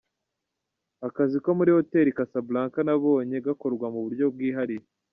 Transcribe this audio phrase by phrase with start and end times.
[1.07, 4.85] Akazi ko muri hoteli i Casablanca nabonye gakorwa mu buryo bwihariye.